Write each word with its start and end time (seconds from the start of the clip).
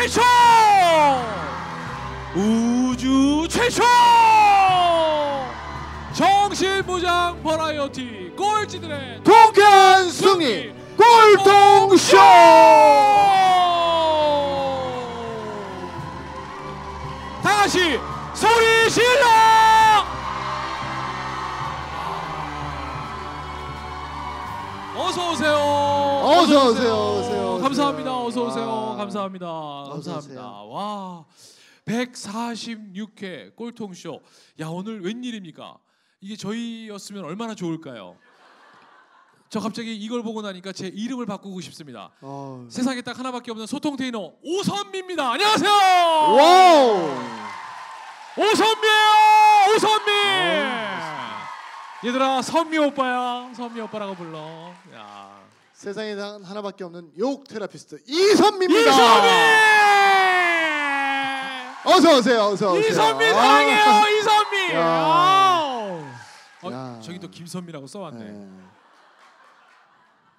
최초! 0.00 0.22
우주 2.34 3.46
최초! 3.50 3.82
정신무장 6.14 7.42
버라이어티 7.42 8.32
꼴찌들의 8.34 9.20
통쾌한 9.22 10.10
승리! 10.10 10.72
꼴통쇼! 10.96 12.16
다시 17.42 18.00
소리 18.32 18.90
질러! 18.90 19.26
어서 24.96 25.30
오세요. 25.30 25.52
어서 26.24 26.68
오세요, 26.68 26.90
어서 26.90 27.18
오세요. 27.20 27.39
감사합니다. 27.74 28.18
어서 28.24 28.46
오세요. 28.46 28.66
와. 28.66 28.96
감사합니다. 28.96 29.46
감사합니다. 29.90 30.42
와. 30.42 31.24
146회 31.84 33.54
꼴통쇼. 33.54 34.20
야, 34.60 34.66
오늘 34.66 35.00
웬일입니까? 35.02 35.76
이게 36.20 36.34
저희였으면 36.36 37.24
얼마나 37.24 37.54
좋을까요? 37.54 38.16
저 39.48 39.60
갑자기 39.60 39.94
이걸 39.96 40.22
보고 40.24 40.42
나니까 40.42 40.72
제 40.72 40.88
이름을 40.88 41.26
바꾸고 41.26 41.60
싶습니다. 41.60 42.10
어. 42.20 42.66
세상에 42.68 43.02
딱 43.02 43.16
하나밖에 43.18 43.52
없는 43.52 43.66
소통 43.66 43.96
테이너 43.96 44.32
오선미입니다. 44.42 45.30
안녕하세요. 45.32 45.70
와우 45.70 46.96
오선미예요. 48.36 49.74
오선미. 49.76 50.12
어, 50.12 52.06
얘들아 52.06 52.42
선미 52.42 52.78
오빠야. 52.78 53.52
선미 53.54 53.80
오빠라고 53.82 54.14
불러. 54.16 54.72
야. 54.94 55.39
세상에 55.80 56.14
단 56.14 56.44
하나밖에 56.44 56.84
없는 56.84 57.10
욕 57.18 57.48
테라피스트 57.48 58.02
이선미입니다 58.06 58.90
이선미. 58.90 59.28
어서 61.86 62.18
오세요 62.18 62.40
어서 62.42 62.72
오세요 62.72 62.86
이선미 62.90 63.24
아. 63.24 63.32
사랑해요. 63.32 64.18
이선미. 64.18 64.74
야. 64.74 65.06
어, 66.62 66.70
야. 66.70 67.00
저기 67.02 67.18
또 67.18 67.30
김선미라고 67.30 67.86
써왔네. 67.86 68.24
네. 68.30 68.50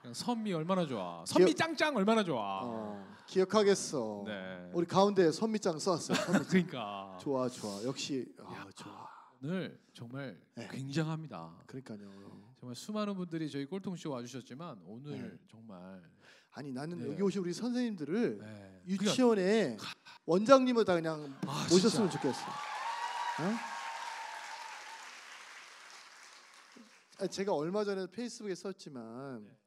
그냥 0.04 0.14
선미 0.14 0.54
얼마나 0.54 0.86
좋아. 0.86 1.24
선미 1.26 1.46
기억- 1.56 1.58
짱짱 1.58 1.96
얼마나 1.98 2.24
좋아. 2.24 2.60
어, 2.62 3.04
기억하겠어 3.26 4.24
네. 4.28 4.70
우리 4.74 4.86
가운데 4.86 5.32
선미 5.32 5.60
짱 5.60 5.80
써왔어요 5.80 6.18
선미짱. 6.18 6.46
그러니까 6.50 7.18
좋아 7.20 7.50
좋아 7.50 7.82
역시 7.84 8.28
아, 8.46 8.68
좋아 8.76 9.08
오늘 9.44 9.80
정말 9.96 10.38
네. 10.54 10.68
굉장합니다. 10.72 11.50
그러니까요 11.66 12.51
정말 12.62 12.76
수많은 12.76 13.16
분들이 13.16 13.50
저희 13.50 13.66
꼴통쇼 13.66 14.12
와주셨지만 14.12 14.84
오늘 14.86 15.20
네. 15.20 15.38
정말 15.50 16.00
아니 16.52 16.72
나는 16.72 17.00
네. 17.00 17.08
여기 17.08 17.24
오신 17.24 17.42
우리 17.42 17.54
선생님들을 17.54 18.38
네. 18.38 18.84
유치원에 18.86 19.78
원장님을 20.28 20.86
다 20.86 20.94
그냥 20.94 21.24
아, 21.48 21.68
모셨으면 21.72 22.08
진짜. 22.08 22.22
좋겠어. 22.22 22.40
어? 22.40 23.58
아, 27.18 27.28
제가 27.28 27.52
얼마 27.52 27.84
전에 27.84 28.06
페이스북에 28.12 28.54
썼지만 28.54 29.44
네. 29.44 29.58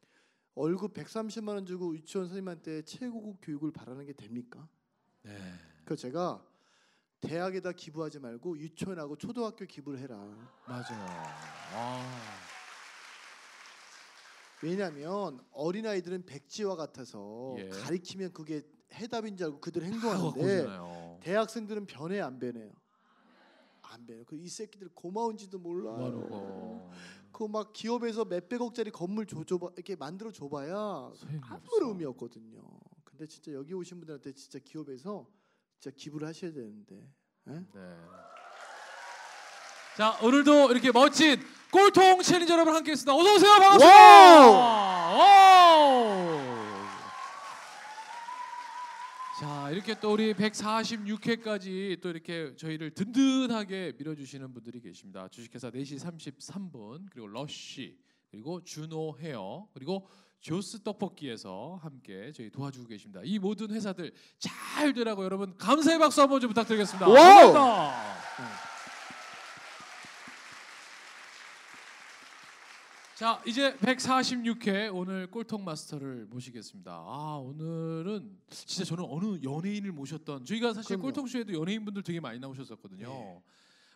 월급 0.55 0.95
130만 0.95 1.48
원 1.48 1.67
주고 1.67 1.97
유치원 1.97 2.28
선생님한테 2.28 2.83
최고급 2.83 3.39
교육을 3.42 3.72
바라는 3.72 4.06
게 4.06 4.12
됩니까? 4.12 4.69
네. 5.22 5.37
그 5.84 5.97
제가 5.97 6.47
대학에다 7.20 7.72
기부하지 7.72 8.20
말고 8.20 8.56
유치원하고 8.56 9.16
초등학교 9.16 9.65
기부를 9.65 9.99
해라. 9.99 10.16
맞아요. 10.69 11.06
아. 11.72 12.53
왜냐하면 14.64 15.38
어린 15.50 15.86
아이들은 15.86 16.25
백지와 16.25 16.75
같아서 16.76 17.54
예. 17.58 17.69
가리키면 17.69 18.32
그게 18.32 18.62
해답인 18.94 19.36
줄 19.36 19.47
알고 19.47 19.60
그대로 19.60 19.84
하고 19.86 19.92
행동하는데. 20.41 21.20
대학생들은 21.20 21.86
변해 21.86 22.20
안 22.20 22.38
변해요? 22.38 22.72
안 23.82 24.06
변해요. 24.06 24.25
그이 24.25 24.48
새끼들 24.48 24.88
고마운지도 24.94 25.58
몰라요. 25.58 25.97
모르고 25.98 26.91
그막 27.32 27.72
기업에서 27.75 28.25
몇 28.25 28.48
백억짜리 28.48 28.91
건물 28.91 29.26
줘줘봐 29.26 29.72
이렇게 29.76 29.97
만들어 29.97 30.32
줘봐야 30.32 30.76
아무런. 31.42 31.88
의미 31.91 32.04
없거든요. 32.06 32.62
근데 33.04 33.26
진짜 33.26 33.52
여기 33.52 33.75
오신 33.75 33.98
분들한테 33.98 34.32
진짜 34.32 34.58
기업에서 34.58 35.28
진짜 35.78 35.94
기부를 35.94 36.26
하셔야 36.28 36.52
되는데. 36.52 36.96
예? 37.48 37.52
네. 37.52 37.96
자 39.97 40.19
오늘도 40.22 40.72
이렇게 40.72 40.91
멋진 40.91 41.41
꼴통 41.71 42.22
challenger 42.22 42.53
여러분 42.55 42.75
함께 42.75 42.93
했습니다. 42.93 43.15
어서 43.15 43.34
오세요. 43.34 43.50
반갑습니다. 43.53 43.97
와우. 45.16 46.44
자 49.41 49.71
이렇게 49.71 49.94
또 50.00 50.12
우리 50.12 50.34
146회까지 50.34 52.00
또 52.00 52.10
이렇게 52.10 52.56
저희를 52.56 52.91
든든하게 52.93 53.93
밀어주시는 53.99 54.53
분들이 54.53 54.81
계십니다. 54.81 55.28
주식회사 55.28 55.71
4시 55.71 56.00
33분 56.00 57.06
그리고 57.12 57.28
러쉬 57.28 57.97
그리고 58.31 58.65
준호 58.65 59.19
헤어 59.21 59.69
그리고 59.75 60.09
조스 60.41 60.82
떡볶이에서 60.82 61.78
함께 61.82 62.32
저희 62.34 62.50
도와주고 62.50 62.88
계십니다. 62.88 63.21
이 63.22 63.38
모든 63.38 63.71
회사들 63.71 64.12
잘 64.41 64.93
되라고 64.93 65.25
여러분 65.25 65.56
감사의 65.56 66.00
박수 66.00 66.21
한번 66.21 66.41
좀 66.41 66.49
부탁드리겠습니다. 66.49 67.09
와우. 67.09 67.53
감사합니다. 67.53 68.74
자 73.16 73.41
이제 73.47 73.76
146회 73.76 74.92
오늘 74.92 75.30
꼴통 75.30 75.62
마스터를 75.64 76.26
모시겠습니다. 76.26 76.91
아 76.92 77.41
오늘은 77.41 78.36
진짜 78.50 78.84
저는 78.84 79.04
어느 79.08 79.38
연예인을 79.41 79.92
모셨던 79.92 80.44
저희가 80.44 80.75
사실 80.75 80.97
그럼요. 80.97 81.02
꼴통 81.02 81.26
쇼에도 81.28 81.52
연예인분들 81.52 82.02
되게 82.02 82.19
많이 82.19 82.41
나오셨었거든요. 82.41 83.06
네. 83.06 83.42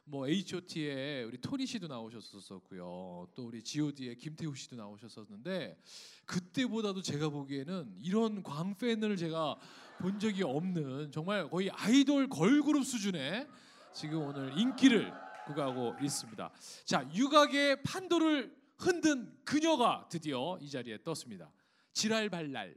뭐 0.04 0.28
H.O.T의 0.28 1.24
우리 1.24 1.36
토니 1.38 1.66
씨도 1.66 1.88
나오셨었고요. 1.88 3.28
또 3.34 3.44
우리 3.44 3.60
G.O.D의 3.60 4.16
김태우 4.18 4.54
씨도 4.54 4.76
나오셨었는데 4.76 5.82
그때보다도 6.24 7.02
제가 7.02 7.28
보기에는 7.28 7.96
이런 7.98 8.44
광팬을 8.44 9.16
제가 9.16 9.58
본 9.98 10.20
적이 10.20 10.44
없는 10.44 11.10
정말 11.10 11.50
거의 11.50 11.70
아이돌 11.70 12.28
걸그룹 12.28 12.84
수준의 12.84 13.48
지금 13.92 14.22
오늘 14.22 14.56
인기를 14.56 15.12
구가하고 15.48 15.96
있습니다. 16.00 16.50
자 16.84 17.10
육악의 17.12 17.82
판도를 17.82 18.57
흔든 18.78 19.32
그녀가 19.44 20.06
드디어 20.08 20.56
이 20.60 20.70
자리에 20.70 20.98
떴습니다. 21.04 21.50
지랄발랄. 21.92 22.76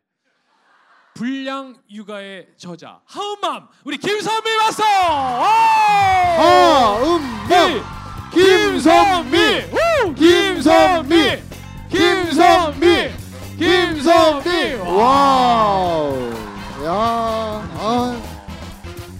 불량 1.14 1.76
육아의 1.90 2.54
저자. 2.58 3.02
하은맘 3.06 3.68
우리 3.86 3.98
김선미 3.98 4.50
왔어. 4.56 4.84
아, 4.84 6.40
하은맘 6.98 7.84
김선미! 8.34 9.38
김선미. 10.16 11.44
김선미. 11.90 13.10
김선미! 13.60 14.74
와우. 14.90 16.32
야 16.86 16.92
아, 17.76 18.22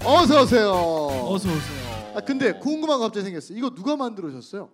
어서 0.04 0.42
오세요. 0.42 0.72
어서 0.72 1.48
오세요. 1.48 2.12
아 2.16 2.20
근데 2.20 2.52
궁금한 2.52 2.98
거 2.98 3.04
갑자기 3.04 3.24
생겼어. 3.26 3.54
이거 3.54 3.70
누가 3.70 3.96
만들어셨어요? 3.96 4.70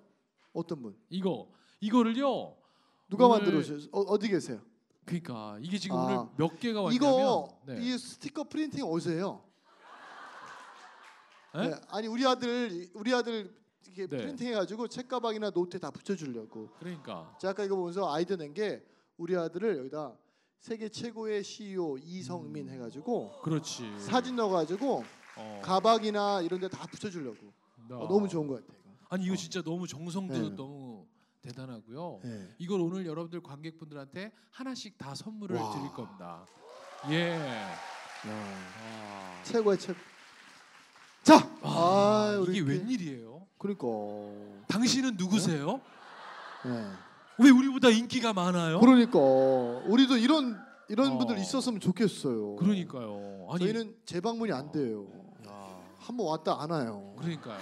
어떤 0.54 0.80
분? 0.82 0.96
이거 1.10 1.48
이거를요. 1.80 2.56
누가 3.08 3.26
오늘- 3.26 3.38
만들어셨어요? 3.38 3.88
어, 3.92 4.00
어디 4.00 4.28
계세요? 4.28 4.60
그러니까 5.04 5.56
이게 5.62 5.78
지금 5.78 5.96
아, 5.96 6.04
오늘 6.04 6.26
몇 6.36 6.60
개가 6.60 6.82
왔냐면 6.82 6.94
이거 6.94 7.58
네. 7.66 7.78
이 7.80 7.96
스티커 7.96 8.44
printing 8.44 8.84
어디서 8.84 9.10
해요? 9.12 9.42
네? 11.54 11.68
네, 11.68 11.74
아니 11.88 12.06
우리 12.08 12.26
아들 12.26 12.88
우리 12.94 13.14
아들 13.14 13.56
이렇게 13.86 14.06
네. 14.06 14.16
프린팅 14.18 14.48
해가지고 14.48 14.88
책가방이나 14.88 15.50
노트에 15.50 15.80
다 15.80 15.90
붙여주려고. 15.90 16.68
그러니까 16.78 17.34
제가 17.40 17.52
아까 17.52 17.64
이거 17.64 17.76
보면서 17.76 18.12
아이디어 18.12 18.36
낸 18.36 18.52
게 18.52 18.84
우리 19.16 19.34
아들을 19.36 19.78
여기다 19.78 20.14
세계 20.60 20.88
최고의 20.90 21.42
CEO 21.42 21.96
이성민 21.98 22.68
해가지고 22.68 23.40
그렇지. 23.40 23.98
사진 23.98 24.36
넣어가지고 24.36 25.04
어. 25.38 25.60
가방이나 25.64 26.42
이런 26.42 26.60
데 26.60 26.68
다 26.68 26.86
붙여주려고. 26.86 27.52
나- 27.88 27.96
어, 27.98 28.06
너무 28.08 28.28
좋은 28.28 28.46
것 28.46 28.56
같아. 28.66 28.78
이거. 28.78 29.06
아니 29.08 29.24
이거 29.24 29.34
진짜 29.36 29.62
너무 29.62 29.86
정성도 29.86 30.34
네. 30.34 30.50
너무 30.54 30.87
대단하고요. 31.48 32.20
네. 32.22 32.48
이걸 32.58 32.80
오늘 32.80 33.06
여러분들 33.06 33.42
관객분들한테 33.42 34.32
하나씩 34.50 34.98
다 34.98 35.14
선물을 35.14 35.56
와. 35.56 35.70
드릴 35.72 35.90
겁니다. 35.92 36.44
예. 37.10 37.30
야, 37.30 37.78
와. 38.26 39.42
최고의 39.44 39.78
책. 39.78 39.96
자, 41.22 41.36
아, 41.62 42.42
아, 42.42 42.44
이게 42.48 42.60
웬일이에요? 42.60 43.46
그러니까. 43.58 43.86
당신은 44.68 45.16
누구세요? 45.16 45.80
네. 46.64 46.90
왜 47.40 47.50
우리보다 47.50 47.88
인기가 47.88 48.32
많아요? 48.32 48.80
그러니까 48.80 49.18
우리도 49.18 50.16
이런 50.16 50.60
이런 50.88 51.12
어. 51.12 51.18
분들 51.18 51.38
있었으면 51.38 51.80
좋겠어요. 51.80 52.56
그러니까요. 52.56 53.46
아니 53.50 53.60
저희는 53.60 53.96
재방문이 54.04 54.52
안 54.52 54.72
돼요. 54.72 55.06
야, 55.46 55.78
한번 55.98 56.26
왔다 56.26 56.60
안 56.60 56.70
와요. 56.70 57.14
그러니까요. 57.18 57.58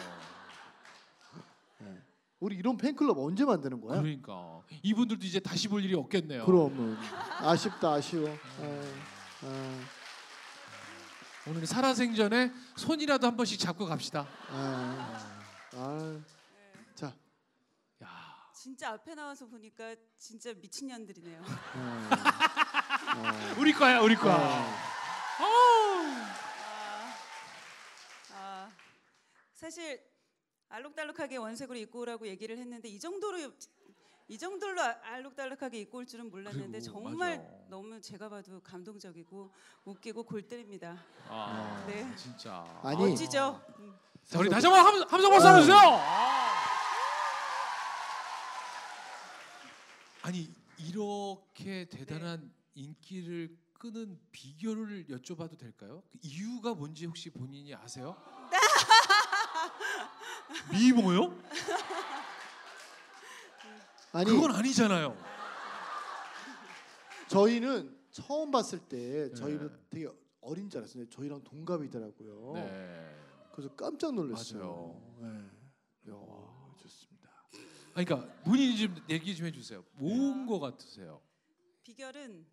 네. 2.39 2.47
우리 2.47 2.57
이런 2.57 2.77
팬클럽 2.77 3.17
언제 3.19 3.45
만드는 3.45 3.81
거야? 3.81 4.01
그러니까 4.01 4.61
이분들도 4.83 5.25
이제 5.25 5.41
다시 5.41 5.69
볼 5.69 5.83
일이 5.83 5.95
없겠네요. 5.95 6.45
그러면 6.45 6.99
아쉽다 7.41 7.95
아쉬워. 7.95 8.29
아, 8.29 8.93
아, 9.43 9.81
오늘 11.49 11.67
살아생전에 11.67 12.53
손이라도 12.77 13.27
한 13.27 13.37
번씩 13.37 13.59
잡고 13.59 13.87
갑시다. 13.87 14.27
아, 14.51 15.33
아. 15.75 16.21
자, 16.95 17.15
야, 18.03 18.09
진짜 18.55 18.91
앞에 18.91 19.15
나와서 19.15 19.47
보니까 19.47 19.95
진짜 20.19 20.53
미친년들이네요. 20.53 21.43
아, 21.43 22.09
아, 22.11 23.55
우리 23.59 23.73
거야, 23.73 24.01
우리 24.01 24.15
거야. 24.15 24.35
아, 24.35 24.77
아, 25.41 27.15
아, 28.35 28.71
사실 29.55 30.16
알록달록하게 30.77 31.37
원색으로 31.37 31.79
입고 31.79 32.01
오라고 32.01 32.27
얘기를 32.27 32.59
했는데 32.59 32.89
이 32.89 32.99
정도로 33.01 33.39
이 34.29 34.37
정도로 34.39 34.81
아- 34.81 34.99
알록달록하게 35.03 35.81
입고 35.81 35.99
올 35.99 36.07
줄은 36.07 36.29
몰랐는데 36.31 36.81
그리고, 36.81 36.93
정말 36.93 37.39
맞아. 37.39 37.51
너무 37.69 38.01
제가 38.01 38.29
봐도 38.29 38.61
감동적이고 38.61 39.51
웃기고 39.85 40.25
골 40.25 40.43
때립니다. 40.43 41.03
아, 41.29 41.85
네. 41.89 42.05
진짜. 42.17 42.65
아니. 42.83 42.97
멋지죠? 43.11 43.61
음. 43.79 43.97
자, 44.25 44.39
우리 44.41 44.51
다시 44.51 44.67
한번 44.67 44.85
함- 44.85 45.09
함성 45.09 45.31
박수 45.31 45.47
한번 45.47 45.63
주세요. 45.63 45.79
아 50.23 50.31
니 50.33 50.53
이렇게 50.79 51.85
대단한 51.89 52.53
인기를 52.75 53.57
끄는 53.75 54.19
비결을 54.33 55.07
여쭤봐도 55.09 55.57
될까요? 55.57 56.03
그 56.11 56.19
이유가 56.23 56.75
뭔지 56.75 57.07
혹시 57.07 57.31
본인이 57.31 57.73
아세요? 57.77 58.17
미모요? 60.71 61.37
아니 64.13 64.31
그건 64.31 64.53
아니잖아요. 64.55 65.17
저희는 67.29 67.97
처음 68.11 68.51
봤을 68.51 68.79
때 68.79 69.29
네. 69.29 69.35
저희는 69.35 69.79
되게 69.91 70.09
어린 70.41 70.71
줄 70.71 70.81
알았어요. 70.81 71.09
저희랑 71.11 71.43
동갑이더라고요. 71.45 72.53
네. 72.55 73.17
그래서 73.53 73.75
깜짝 73.75 74.15
놀랐어요. 74.15 75.01
네. 75.19 75.29
야, 76.11 76.75
좋습니다. 76.79 77.29
아니, 77.95 78.05
그러니까 78.05 78.33
본인이 78.45 78.77
좀 78.79 78.95
얘기 79.09 79.35
좀 79.35 79.47
해주세요. 79.47 79.85
뭔 79.95 80.47
거 80.47 80.61
같으세요? 80.61 81.21
비결은 81.83 82.47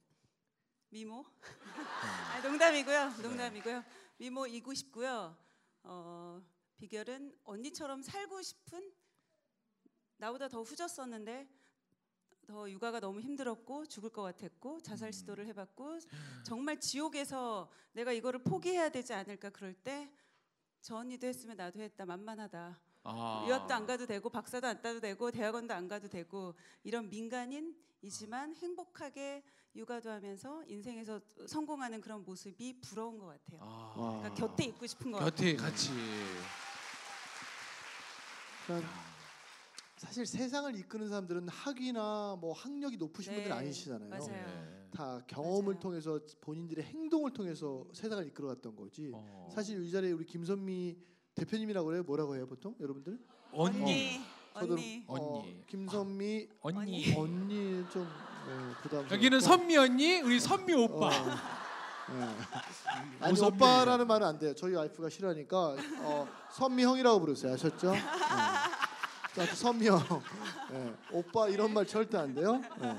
미모? 0.90 1.24
아, 2.34 2.40
농담이고요. 2.42 3.14
농담이고요. 3.22 3.84
미모이고 4.18 4.74
싶고요. 4.74 5.36
어, 5.84 6.42
비결은 6.78 7.36
언니처럼 7.44 8.02
살고 8.02 8.42
싶은 8.42 8.92
나보다 10.18 10.48
더 10.48 10.62
후졌었는데 10.62 11.48
더 12.48 12.70
육아가 12.70 13.00
너무 13.00 13.22
힘들었고 13.22 13.86
죽을 13.86 14.10
것 14.10 14.22
같았고 14.22 14.82
자살 14.82 15.14
시도를 15.14 15.48
해봤고 15.48 16.00
정말 16.44 16.80
지옥에서 16.80 17.72
내가 17.94 18.12
이거를 18.12 18.44
포기해야 18.44 18.90
되지 18.90 19.14
않을까 19.14 19.50
그럴 19.50 19.74
때 19.74 20.10
저 20.84 20.98
언니도 20.98 21.26
했으면 21.26 21.56
나도 21.56 21.80
했다 21.80 22.06
만만하다 22.06 22.78
아, 23.04 23.46
유학도 23.48 23.74
안 23.74 23.86
가도 23.86 24.06
되고 24.06 24.30
박사도 24.30 24.68
안 24.68 24.82
따도 24.82 25.00
되고 25.00 25.32
대학원도 25.32 25.74
안 25.74 25.88
가도 25.88 26.10
되고 26.10 26.54
이런 26.84 27.10
민간인이지만 27.10 28.54
행복하게 28.58 29.44
육아도 29.76 30.12
하면서 30.12 30.62
인생에서 30.68 31.22
성공하는 31.48 32.02
그런 32.02 32.26
모습이 32.26 32.82
부러운 32.82 33.18
것 33.18 33.28
같아요. 33.28 33.60
아, 33.62 33.94
와. 33.98 34.18
그러니까 34.20 34.34
곁에 34.34 34.66
있고 34.66 34.86
싶은 34.86 35.12
것 35.12 35.20
같아요. 35.20 35.32
곁에 35.32 35.56
같이. 35.56 35.90
그러니까 38.66 38.90
사실 39.98 40.26
세상을 40.26 40.76
이끄는 40.76 41.10
사람들은 41.10 41.48
학위나 41.50 42.38
뭐 42.40 42.54
학력이 42.54 42.98
높으신 42.98 43.32
네, 43.34 43.38
분들 43.40 43.52
아니시잖아요. 43.54 44.10
맞아요. 44.10 44.28
네. 44.28 44.88
다 44.92 45.22
경험을 45.28 45.74
맞아요. 45.74 45.80
통해서 45.80 46.20
본인들의 46.42 46.84
행동을 46.86 47.32
통해서 47.32 47.86
세상을 47.94 48.26
이끌어갔던 48.28 48.76
거지. 48.76 49.12
어. 49.14 49.50
사실 49.54 49.84
이 49.84 49.92
자리에 49.92 50.12
우리 50.12 50.26
김선미 50.26 50.98
대표님이라고 51.36 51.88
그래요. 51.88 52.04
뭐라고 52.04 52.36
해요 52.36 52.46
보통 52.48 52.76
여러분들? 52.80 53.18
언니, 53.54 54.20
저도- 54.54 54.72
언니, 54.74 55.04
어, 55.08 55.40
언니. 55.40 55.66
김선미 55.68 56.48
언니. 56.62 57.16
언니 57.16 57.84
좀 57.92 58.04
네, 58.04 58.74
부담. 58.84 59.10
여기는 59.10 59.40
선미 59.40 59.78
언니, 59.78 60.20
우리 60.22 60.40
선미 60.40 60.74
오빠. 60.74 61.10
아니 63.20 63.34
오선미. 63.34 63.56
오빠라는 63.56 64.08
말은 64.08 64.28
안 64.28 64.40
돼요. 64.40 64.54
저희 64.56 64.74
와이프가 64.76 65.10
싫어하니까 65.10 65.76
어, 66.02 66.28
선미 66.52 66.84
형이라고 66.84 67.20
부르세요. 67.20 67.54
아셨죠? 67.54 67.92
네. 67.92 68.00
저한테 69.36 69.56
선미 69.56 69.88
형, 69.88 70.00
네. 70.72 70.94
오빠 71.12 71.48
이런 71.48 71.74
말 71.74 71.86
절대 71.88 72.18
안 72.18 72.34
돼요. 72.36 72.62
네. 72.80 72.98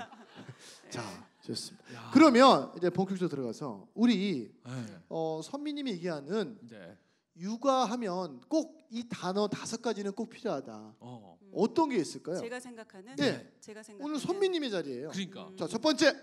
자 0.90 1.02
좋습니다. 1.42 1.94
야. 1.94 2.10
그러면 2.12 2.72
이제 2.76 2.90
본격적으로 2.90 3.28
들어가서 3.28 3.86
우리 3.94 4.50
네. 4.66 4.72
어, 5.08 5.40
선미님이 5.44 5.92
얘기하는 5.92 6.58
네. 6.68 6.96
육아하면 7.36 8.40
꼭 8.48 8.84
이 8.94 9.08
단어 9.08 9.48
다섯 9.48 9.82
가지는 9.82 10.12
꼭 10.12 10.30
필요하다. 10.30 10.94
어. 11.00 11.36
음, 11.42 11.50
어떤 11.52 11.88
게 11.88 11.96
있을까요? 11.96 12.38
제가 12.38 12.60
생각하는 12.60 13.16
네. 13.16 13.52
제가 13.60 13.82
생각하는 13.82 14.04
오늘 14.04 14.20
선미님의 14.24 14.70
자리예요. 14.70 15.08
그러니까. 15.08 15.48
음. 15.48 15.56
자첫 15.56 15.82
번째 15.82 16.14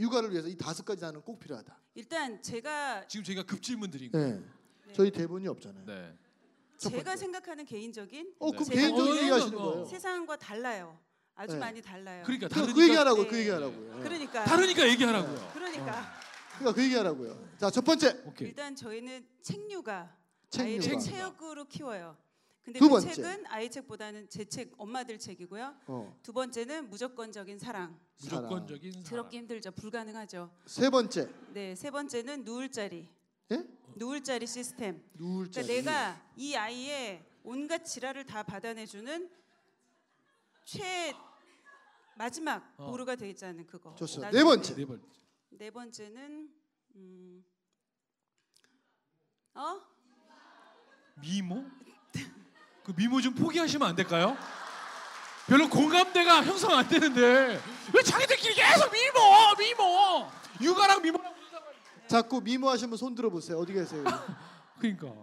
육아를 0.00 0.30
위해서 0.32 0.48
이 0.48 0.56
다섯 0.56 0.84
가지 0.84 1.00
단어는 1.02 1.20
꼭 1.22 1.38
필요하다. 1.38 1.76
일단 1.94 2.40
제가 2.42 3.06
지금 3.06 3.22
저희가 3.24 3.42
급 3.44 3.62
질문 3.62 3.90
드린 3.90 4.10
거예요. 4.10 4.38
네. 4.86 4.92
저희 4.94 5.10
대본이 5.10 5.46
없잖아요. 5.48 5.84
네. 5.84 6.16
첫 6.78 6.88
제가 6.90 7.04
번째. 7.04 7.16
생각하는 7.20 7.64
개인적인 7.66 8.34
어, 8.38 8.46
네. 8.46 8.52
그럼 8.52 8.64
제가 8.64 8.80
개인적으로 8.80 9.06
보기에는 9.06 9.22
얘기하시는 9.22 9.58
뭐- 9.58 9.72
거예요. 9.72 9.84
세상과 9.86 10.36
달라요. 10.36 10.98
아주 11.34 11.54
네. 11.54 11.60
많이 11.60 11.82
달라요. 11.82 12.22
그러니까 12.24 12.48
그, 12.48 12.54
다르니까 12.54 12.74
그 12.74 12.82
얘기하라고, 12.82 13.26
그 13.26 13.32
네. 13.34 13.38
얘기하라고요. 13.40 14.00
그러니까 14.02 14.44
다르니까 14.44 14.88
얘기하라고요. 14.88 15.50
그러니까 15.54 16.12
그러니까 16.58 16.74
그 16.74 16.82
얘기하라고요. 16.84 17.48
자, 17.58 17.70
첫 17.70 17.84
번째 17.84 18.22
오케이. 18.26 18.48
일단 18.48 18.74
저희는. 18.74 19.12
아이를 20.58 20.80
책육아. 20.80 20.98
체육으로 21.00 21.64
키워요. 21.66 22.16
근데 22.62 22.78
두 22.78 22.86
그 22.86 22.90
번째. 22.90 23.12
책은 23.14 23.46
아이 23.46 23.70
책보다는 23.70 24.28
제 24.28 24.44
책 24.44 24.72
엄마들 24.76 25.18
책이고요. 25.18 25.76
어, 25.86 26.18
두 26.22 26.32
번째는 26.32 26.90
무조건적인 26.90 27.58
사랑. 27.58 27.98
무조건적인 28.22 28.92
사랑. 28.92 29.04
더럽게 29.04 29.38
힘들죠. 29.38 29.70
불가능하죠. 29.72 30.50
세 30.66 30.90
번째 30.90 31.30
네, 31.52 31.74
세 31.74 31.90
번째는 31.90 32.44
누울 32.44 32.70
자리. 32.70 33.08
예? 33.50 33.66
누울 33.96 34.22
자리 34.22 34.46
시스템. 34.46 35.02
누울 35.14 35.50
자리. 35.50 35.66
그러니까 35.66 35.90
내가 35.90 36.32
이 36.36 36.54
아이의 36.54 37.24
온갖 37.42 37.84
지랄을 37.84 38.26
다 38.26 38.42
받아내주는 38.42 39.30
최 40.64 41.14
마지막 42.16 42.74
어. 42.76 42.90
보루가 42.90 43.16
되지 43.16 43.44
않은 43.46 43.66
그거. 43.66 43.94
좋습니다. 43.94 44.30
네 44.30 44.44
번째. 44.44 44.74
네 44.74 44.84
번. 44.84 45.02
네 45.48 45.70
번째는 45.70 46.50
음, 46.96 47.44
어? 49.54 49.80
미모? 51.20 51.64
그 52.90 52.94
미모 52.96 53.20
좀 53.20 53.32
포기하시면 53.34 53.88
안 53.88 53.94
될까요? 53.94 54.36
별로 55.46 55.68
공감대가 55.68 56.42
형성 56.44 56.76
안 56.76 56.88
되는데 56.88 57.60
왜 57.94 58.02
자기들끼리 58.02 58.54
계속 58.54 58.90
미모, 58.90 59.54
미모, 59.58 60.28
육아랑 60.60 61.00
미모. 61.00 61.18
자꾸 62.08 62.40
미모 62.40 62.68
하시면 62.68 62.96
손 62.96 63.14
들어보세요. 63.14 63.58
어디 63.58 63.72
계세요? 63.72 64.02
그러니까 64.80 65.14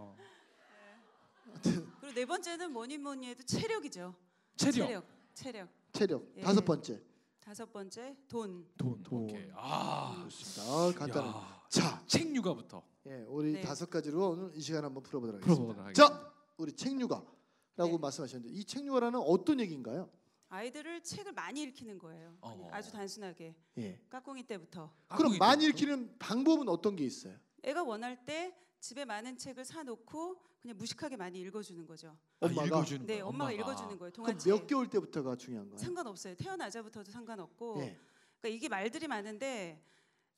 그리고 1.62 2.14
네 2.16 2.26
번째는 2.26 2.72
뭐니 2.72 2.98
뭐니 3.00 3.28
해도 3.28 3.44
체력이죠. 3.44 4.16
체력, 4.56 4.88
체력. 4.88 5.06
체력. 5.34 5.70
체력. 5.92 6.24
예. 6.38 6.42
다섯 6.42 6.64
번째. 6.64 7.02
다섯 7.42 7.74
번째 7.74 8.16
돈. 8.30 8.66
돈. 8.78 9.04
돈. 9.04 9.24
오케이. 9.24 9.50
아, 9.56 10.26
좋습니다. 10.30 10.74
아, 10.74 10.94
간단한. 10.98 11.34
야, 11.34 11.62
자, 11.68 12.02
책 12.08 12.34
육아부터 12.34 12.82
예, 13.08 13.26
우리 13.28 13.54
네. 13.54 13.62
다섯 13.62 13.90
가지로 13.90 14.30
오늘 14.30 14.52
이 14.56 14.62
시간 14.62 14.86
한번 14.86 15.04
풀어보도록 15.04 15.42
하겠습니다. 15.42 15.74
풀어보도록 15.74 15.86
하겠습니다. 15.88 16.22
자, 16.24 16.34
우리 16.58 16.72
책육아라고 16.72 17.37
네. 17.86 17.98
말씀하셨는데 17.98 18.54
이 18.54 18.64
책육아라는 18.64 19.20
어떤 19.20 19.60
얘기인가요? 19.60 20.10
아이들을 20.50 21.04
책을 21.04 21.34
많이 21.34 21.62
읽히는 21.64 22.00
거예요. 22.00 22.38
어. 22.42 22.70
아주 22.72 22.92
단순하게 22.92 23.56
예. 23.80 24.00
까꿍이 24.10 24.44
때부터. 24.44 24.92
그럼 25.10 25.38
많이? 25.38 25.66
읽히는 25.66 26.18
방법은 26.20 26.70
어떤 26.70 26.96
게 26.96 27.04
있어요? 27.04 27.36
애가 27.64 27.84
원할 27.84 28.26
때 28.26 28.56
집에 28.80 29.04
많은 29.04 29.38
책을 29.38 29.66
사놓고 29.66 30.42
그냥 30.62 30.78
무식하게 30.78 31.18
많이 31.18 31.40
읽어주는 31.42 31.86
거죠. 31.86 32.18
아, 32.40 32.46
엄마가? 32.46 32.66
읽어주는 32.66 33.06
네, 33.06 33.16
거야, 33.16 33.26
엄마가, 33.26 33.52
읽어주는 33.52 33.98
거예요. 33.98 34.12
동화책. 34.12 34.52
몇 34.52 34.68
개월 34.68 34.90
때부터가 34.90 35.36
중요한가요? 35.36 35.78
상관없어요. 35.78 36.36
태어나자부터도 36.36 37.12
상관없고. 37.12 37.82
예. 37.82 38.00
그러니까 38.40 38.56
이게 38.56 38.70
말들이 38.70 39.08
많은데 39.08 39.84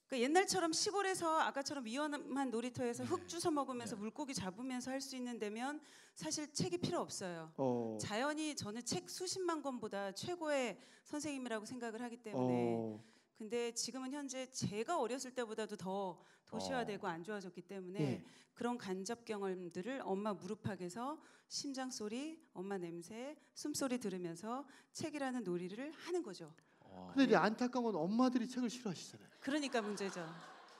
그러니까 0.09 0.27
옛날처럼 0.27 0.73
시골에서 0.73 1.39
아까처럼 1.39 1.85
위험한 1.85 2.49
놀이터에서 2.49 3.03
흙 3.03 3.27
주워 3.27 3.51
먹으면서 3.51 3.95
네. 3.95 3.99
물고기 4.01 4.33
잡으면서 4.33 4.89
할 4.91 4.99
수 5.01 5.15
있는 5.15 5.37
데면 5.39 5.79
사실 6.15 6.51
책이 6.51 6.79
필요 6.79 6.99
없어요. 6.99 7.53
어. 7.57 7.97
자연이 8.01 8.55
저는 8.55 8.83
책 8.83 9.09
수십만 9.09 9.61
권보다 9.61 10.11
최고의 10.11 10.77
선생님이라고 11.05 11.65
생각을 11.65 12.01
하기 12.01 12.17
때문에 12.17 12.75
어. 12.75 13.03
근데 13.37 13.71
지금은 13.71 14.11
현재 14.11 14.47
제가 14.47 14.99
어렸을 14.99 15.31
때보다도 15.33 15.77
더 15.77 16.19
도시화되고 16.47 17.07
안 17.07 17.23
좋아졌기 17.23 17.61
때문에 17.61 18.01
예. 18.01 18.25
그런 18.53 18.77
간접 18.77 19.23
경험들을 19.23 20.01
엄마 20.03 20.33
무릎팍에서 20.33 21.21
심장 21.47 21.89
소리, 21.89 22.43
엄마 22.53 22.77
냄새, 22.77 23.37
숨소리 23.53 23.99
들으면서 23.99 24.65
책이라는 24.91 25.43
놀이를 25.43 25.91
하는 25.91 26.21
거죠. 26.23 26.53
어. 26.99 27.11
근데 27.13 27.25
이제 27.25 27.35
안타까운 27.35 27.85
건 27.85 27.95
엄마들이 27.95 28.47
책을 28.47 28.69
싫어하시잖아요. 28.69 29.27
그러니까 29.39 29.81
문제죠. 29.81 30.25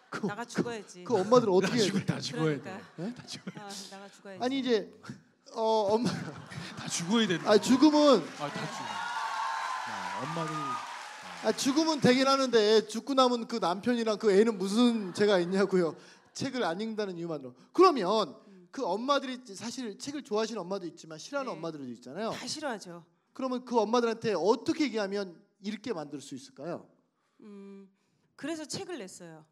그, 0.09 0.25
나가 0.25 0.43
죽어야지. 0.43 1.03
그 1.03 1.15
엄마들은 1.15 1.53
어떻게 1.53 1.77
다 1.77 1.83
해야 1.83 1.91
돼? 1.91 2.05
다 2.05 2.19
죽어야 2.19 2.43
그러니까. 2.43 2.77
돼. 2.97 3.05
예? 3.05 3.13
다 3.13 3.25
죽어 3.25 3.51
아, 3.55 3.69
나가 3.91 4.09
죽어야지. 4.09 4.43
아니 4.43 4.59
이제 4.59 4.91
어 5.53 5.61
엄마 5.93 6.09
다 6.77 6.87
죽어야 6.87 7.27
되는. 7.27 7.47
아 7.47 7.57
죽음은 7.57 8.17
아다 8.39 8.53
죽어. 8.53 8.83
야, 9.89 10.21
엄마들 10.23 10.55
아 11.43 11.51
죽음은 11.53 12.01
되긴 12.01 12.27
하는데 12.27 12.87
죽고 12.87 13.13
남은 13.13 13.47
그 13.47 13.57
남편이랑 13.57 14.17
그 14.17 14.31
애는 14.31 14.57
무슨 14.57 15.13
죄가 15.13 15.39
있냐고요. 15.39 15.95
책을 16.33 16.63
안 16.63 16.81
읽는다는 16.81 17.17
이유만으로. 17.17 17.53
그러면 17.71 18.35
그 18.71 18.85
엄마들이 18.85 19.41
사실 19.55 19.97
책을 19.97 20.23
좋아하시는 20.23 20.59
엄마도 20.59 20.85
있지만 20.87 21.17
싫어하는 21.17 21.51
네. 21.51 21.55
엄마들도 21.57 21.85
있잖아요. 21.93 22.31
다 22.31 22.47
싫어하죠. 22.47 23.05
그러면 23.33 23.63
그 23.63 23.79
엄마들한테 23.79 24.33
어떻게 24.35 24.85
얘기하면 24.85 25.39
읽게 25.61 25.93
만들 25.93 26.21
수 26.21 26.35
있을까요? 26.35 26.89
음, 27.41 27.89
그래서 28.35 28.65
책을 28.65 28.97
냈어요. 28.97 29.45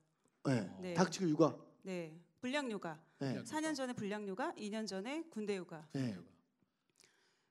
네. 0.46 0.70
네. 0.82 0.94
닥치고 0.94 1.30
육아. 1.30 1.58
네, 1.84 2.18
불량 2.40 2.72
육아. 2.72 3.00
네. 3.20 3.42
4년 3.44 3.76
전에 3.76 3.94
불량 3.94 4.28
육아, 4.28 4.54
2년 4.56 4.88
전에 4.88 5.24
군대 5.30 5.56
육아. 5.56 5.88
네. 5.94 6.18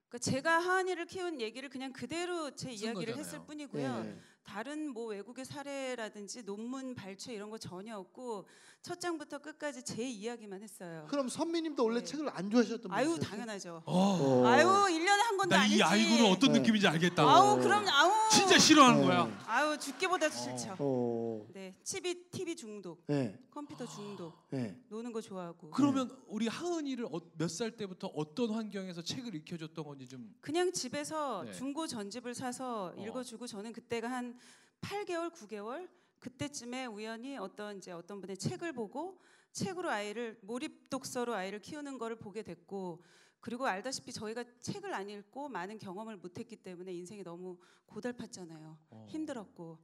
그러니까 0.08 0.18
제가 0.18 0.60
하은이를 0.60 1.06
키운 1.06 1.40
얘기를 1.40 1.68
그냥 1.68 1.92
그대로 1.92 2.50
제쓴 2.52 2.70
이야기를 2.70 3.14
거잖아요. 3.14 3.18
했을 3.18 3.44
뿐이고요. 3.44 4.02
네. 4.04 4.20
다른 4.46 4.88
뭐 4.88 5.06
외국의 5.06 5.44
사례라든지 5.44 6.44
논문 6.44 6.94
발췌 6.94 7.32
이런 7.34 7.50
거 7.50 7.58
전혀 7.58 7.98
없고 7.98 8.46
첫 8.80 9.00
장부터 9.00 9.38
끝까지 9.38 9.82
제 9.82 10.08
이야기만 10.08 10.62
했어요. 10.62 11.06
그럼 11.10 11.28
선미님도 11.28 11.84
원래 11.84 11.98
네. 11.98 12.04
책을 12.04 12.30
안 12.32 12.48
좋아하셨던 12.48 12.92
아유 12.92 13.08
분이셨어요? 13.08 13.30
당연하죠. 13.30 13.82
어. 13.84 13.92
어. 13.92 14.46
아유 14.46 14.64
1년에 14.66 15.06
한 15.08 15.36
권도 15.36 15.56
나 15.56 15.62
아니지. 15.62 15.78
이 15.78 15.82
아이고는 15.82 16.30
어떤 16.30 16.52
네. 16.52 16.60
느낌인지 16.60 16.86
알겠다. 16.86 17.22
아우 17.24 17.58
그럼 17.58 17.84
아우 17.88 18.30
진짜 18.30 18.56
싫어하는 18.56 19.00
네. 19.00 19.06
거야. 19.08 19.44
아우 19.46 19.76
죽기보다도 19.76 20.32
싫죠. 20.32 20.76
어. 20.78 21.46
네, 21.52 21.74
TV 21.82 22.28
TV 22.30 22.54
중독, 22.54 23.02
네. 23.08 23.36
컴퓨터 23.50 23.86
중독, 23.86 24.34
네. 24.50 24.78
노는 24.88 25.12
거 25.12 25.20
좋아하고. 25.20 25.70
그러면 25.70 26.16
우리 26.28 26.46
하은이를 26.46 27.06
어, 27.06 27.20
몇살 27.36 27.72
때부터 27.76 28.08
어떤 28.14 28.50
환경에서 28.50 29.02
책을 29.02 29.34
읽혀줬던 29.34 29.84
건지 29.84 30.06
좀 30.06 30.32
그냥 30.40 30.72
집에서 30.72 31.42
네. 31.44 31.52
중고 31.52 31.86
전집을 31.88 32.34
사서 32.34 32.92
어. 32.96 33.04
읽어주고 33.04 33.46
저는 33.48 33.72
그때가 33.72 34.08
한 34.08 34.35
8개월, 34.80 35.32
9개월 35.32 35.88
그때쯤에 36.18 36.86
우연히 36.86 37.36
어떤 37.36 37.78
이제 37.78 37.92
어떤 37.92 38.20
분의 38.20 38.36
책을 38.38 38.72
보고 38.72 39.20
책으로 39.52 39.90
아이를 39.90 40.38
몰입 40.42 40.90
독서로 40.90 41.34
아이를 41.34 41.60
키우는 41.60 41.98
거를 41.98 42.16
보게 42.16 42.42
됐고 42.42 43.02
그리고 43.40 43.66
알다시피 43.66 44.12
저희가 44.12 44.44
책을 44.60 44.92
안 44.92 45.08
읽고 45.08 45.48
많은 45.48 45.78
경험을 45.78 46.16
못 46.16 46.38
했기 46.38 46.56
때문에 46.56 46.92
인생이 46.92 47.22
너무 47.22 47.58
고달팠잖아요. 47.86 48.76
어. 48.90 49.06
힘들었고 49.08 49.78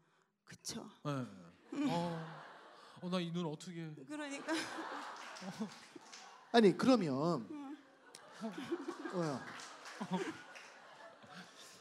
그쵸. 0.44 0.88
네. 1.04 1.10
어, 1.90 2.42
어, 3.02 3.08
나 3.10 3.20
이 3.20 3.30
눈 3.32 3.46
어떻게? 3.46 3.88
그러니까 4.08 4.52
아니 6.52 6.76
그러면 6.76 7.46
어, 9.14 9.40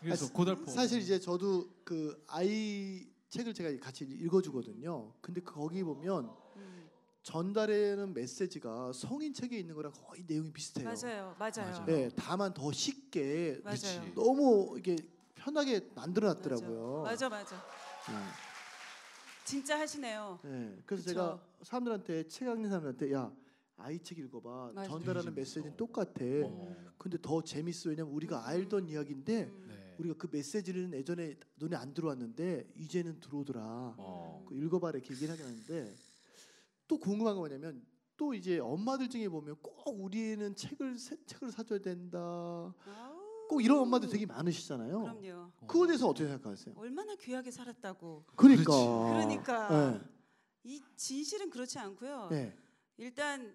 그래서 0.01 0.25
아, 0.25 0.29
고달퍼. 0.33 0.71
사실 0.71 0.99
이제 0.99 1.19
저도 1.19 1.69
그 1.83 2.23
아이 2.27 3.07
책을 3.29 3.53
제가 3.53 3.79
같이 3.83 4.03
읽어주거든요. 4.03 5.13
근데 5.21 5.41
거기 5.41 5.83
보면 5.83 6.29
음, 6.57 6.89
전달하는 7.23 8.13
메시지가 8.13 8.91
성인 8.93 9.33
책에 9.33 9.57
있는 9.59 9.75
거랑 9.75 9.93
거의 9.93 10.23
내용이 10.27 10.51
비슷해요. 10.51 10.89
맞아요, 10.89 11.35
맞아요. 11.39 11.85
네, 11.85 12.09
다만 12.15 12.53
더 12.53 12.71
쉽게 12.71 13.61
맞아요. 13.63 14.13
너무 14.15 14.75
이게 14.77 14.95
편하게 15.35 15.87
만들어놨더라고요. 15.95 17.03
맞아, 17.03 17.29
맞아. 17.29 17.63
진짜 19.45 19.79
하시네요. 19.79 20.39
네. 20.43 20.49
네. 20.49 20.77
그래서 20.85 21.03
그쵸. 21.03 21.13
제가 21.13 21.41
사람들한테 21.63 22.27
책 22.27 22.47
읽는 22.47 22.69
사람들한테 22.69 23.13
야 23.13 23.31
아이 23.77 23.99
책 23.99 24.17
읽어봐. 24.19 24.71
맞아. 24.73 24.89
전달하는 24.89 25.29
되게 25.29 25.41
메시지는. 25.41 25.77
똑같아. 25.77 26.13
어. 26.43 26.75
근데 26.97 27.17
더 27.21 27.41
재밌어. 27.41 27.89
왜냐면 27.89 28.13
우리가 28.13 28.45
알던 28.47 28.87
이야기인데 28.89 29.43
음. 29.45 29.70
네. 29.91 29.95
우리가 29.99 30.15
그 30.17 30.27
메시지는 30.31 30.93
예전에 30.93 31.35
눈에 31.57 31.75
안 31.75 31.93
들어왔는데 31.93 32.71
이제는 32.75 33.19
들어오더라. 33.19 33.95
어. 33.97 34.45
그 34.47 34.55
읽어봐라 34.55 34.97
이렇게 34.97 35.13
얘기를 35.13 35.31
하긴 35.33 35.45
하는데 35.45 35.95
또 36.87 36.97
궁금한 36.97 37.35
거 37.35 37.41
뭐냐면 37.41 37.85
또 38.17 38.33
이제 38.33 38.59
엄마들 38.59 39.09
중에 39.09 39.27
보면 39.29 39.55
꼭 39.61 39.99
우리 39.99 40.31
애는 40.31 40.55
책을 40.55 40.97
새, 40.97 41.17
책을 41.25 41.51
사줘야 41.51 41.79
된다. 41.79 42.73
꼭 43.49 43.61
이런 43.61 43.79
엄마들 43.79 44.07
되게 44.09 44.25
많으시잖아요. 44.25 45.01
그럼요. 45.01 45.51
그거에 45.67 45.87
대해서 45.87 46.07
어떻게 46.07 46.27
생각하세요? 46.27 46.75
얼마나 46.77 47.15
귀하게 47.15 47.51
살았다고. 47.51 48.25
그러니까. 48.35 48.73
그러니까. 49.09 50.01
이 50.63 50.81
진실은 50.95 51.49
그렇지 51.49 51.79
않고요. 51.79 52.27
네. 52.29 52.43
네. 52.43 52.55
일단 52.97 53.53